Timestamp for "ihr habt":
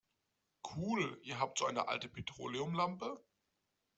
1.21-1.59